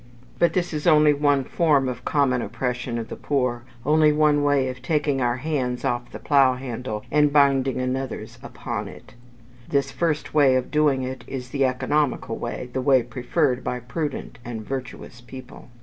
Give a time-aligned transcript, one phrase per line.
[0.39, 4.67] But this is only one form of common oppression of the poor only one way
[4.67, 9.13] of taking our hands off the plough handle, and binding another's upon it.
[9.69, 14.39] This first way of doing it is the economical way the way preferred by prudent
[14.43, 15.69] and virtuous people.